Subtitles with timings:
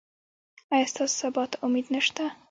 [0.73, 2.23] ایا ستاسو سبا ته امید نشته؟